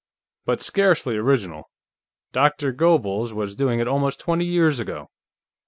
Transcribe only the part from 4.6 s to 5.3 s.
ago."